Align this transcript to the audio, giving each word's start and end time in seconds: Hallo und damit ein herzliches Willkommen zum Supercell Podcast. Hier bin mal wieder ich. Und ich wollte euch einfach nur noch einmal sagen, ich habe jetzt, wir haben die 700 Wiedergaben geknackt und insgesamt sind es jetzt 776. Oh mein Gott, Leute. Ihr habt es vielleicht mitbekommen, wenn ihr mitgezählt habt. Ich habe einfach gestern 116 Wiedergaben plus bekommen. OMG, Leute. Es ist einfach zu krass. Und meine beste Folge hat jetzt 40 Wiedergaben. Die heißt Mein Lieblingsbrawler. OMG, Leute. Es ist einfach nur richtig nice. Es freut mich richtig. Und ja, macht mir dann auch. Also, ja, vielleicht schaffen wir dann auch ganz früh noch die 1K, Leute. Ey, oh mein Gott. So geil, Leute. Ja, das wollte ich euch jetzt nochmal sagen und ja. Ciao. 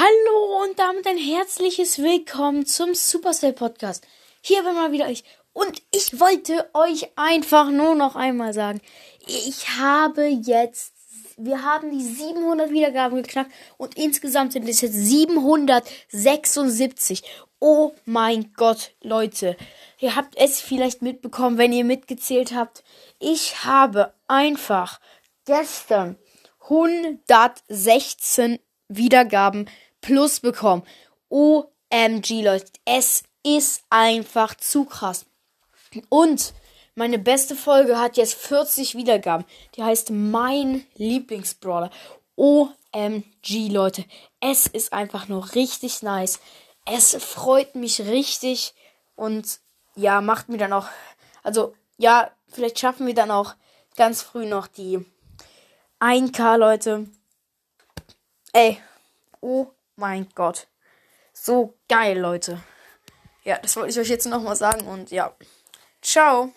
Hallo 0.00 0.64
und 0.64 0.78
damit 0.78 1.06
ein 1.06 1.18
herzliches 1.18 1.98
Willkommen 1.98 2.64
zum 2.64 2.94
Supercell 2.94 3.52
Podcast. 3.52 4.06
Hier 4.40 4.62
bin 4.62 4.74
mal 4.74 4.92
wieder 4.92 5.10
ich. 5.10 5.24
Und 5.52 5.82
ich 5.94 6.18
wollte 6.18 6.70
euch 6.72 7.08
einfach 7.16 7.70
nur 7.70 7.94
noch 7.94 8.16
einmal 8.16 8.54
sagen, 8.54 8.80
ich 9.26 9.68
habe 9.78 10.24
jetzt, 10.24 10.94
wir 11.36 11.64
haben 11.64 11.90
die 11.90 12.02
700 12.02 12.70
Wiedergaben 12.70 13.22
geknackt 13.22 13.52
und 13.76 13.98
insgesamt 13.98 14.54
sind 14.54 14.66
es 14.66 14.80
jetzt 14.80 14.94
776. 14.94 17.22
Oh 17.58 17.92
mein 18.06 18.54
Gott, 18.56 18.92
Leute. 19.02 19.54
Ihr 19.98 20.16
habt 20.16 20.34
es 20.38 20.62
vielleicht 20.62 21.02
mitbekommen, 21.02 21.58
wenn 21.58 21.74
ihr 21.74 21.84
mitgezählt 21.84 22.54
habt. 22.54 22.84
Ich 23.18 23.66
habe 23.66 24.14
einfach 24.28 24.98
gestern 25.44 26.16
116 26.62 28.60
Wiedergaben 28.88 29.68
plus 30.00 30.40
bekommen. 30.40 30.82
OMG, 31.28 32.42
Leute. 32.42 32.66
Es 32.84 33.24
ist 33.42 33.84
einfach 33.90 34.54
zu 34.54 34.84
krass. 34.84 35.26
Und 36.08 36.52
meine 36.94 37.18
beste 37.18 37.54
Folge 37.54 37.98
hat 37.98 38.16
jetzt 38.16 38.34
40 38.34 38.94
Wiedergaben. 38.94 39.46
Die 39.76 39.82
heißt 39.82 40.10
Mein 40.10 40.86
Lieblingsbrawler. 40.96 41.90
OMG, 42.36 43.68
Leute. 43.70 44.04
Es 44.40 44.66
ist 44.66 44.92
einfach 44.92 45.28
nur 45.28 45.54
richtig 45.54 46.02
nice. 46.02 46.40
Es 46.86 47.14
freut 47.14 47.74
mich 47.74 48.00
richtig. 48.00 48.74
Und 49.16 49.60
ja, 49.96 50.20
macht 50.20 50.48
mir 50.48 50.58
dann 50.58 50.72
auch. 50.72 50.88
Also, 51.42 51.74
ja, 51.98 52.30
vielleicht 52.48 52.78
schaffen 52.78 53.06
wir 53.06 53.14
dann 53.14 53.30
auch 53.30 53.54
ganz 53.96 54.22
früh 54.22 54.46
noch 54.46 54.66
die 54.66 55.04
1K, 56.00 56.56
Leute. 56.56 57.06
Ey, 58.52 58.78
oh 59.40 59.66
mein 60.00 60.28
Gott. 60.34 60.66
So 61.32 61.74
geil, 61.88 62.18
Leute. 62.18 62.60
Ja, 63.44 63.58
das 63.58 63.76
wollte 63.76 63.90
ich 63.90 63.98
euch 64.00 64.08
jetzt 64.08 64.26
nochmal 64.26 64.56
sagen 64.56 64.86
und 64.86 65.10
ja. 65.12 65.32
Ciao. 66.02 66.52